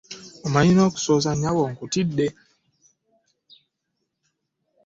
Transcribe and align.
Omanyi 0.45 0.71
n'okusooza 0.75 1.31
nnyabo 1.33 1.63
nkutidde. 1.71 2.27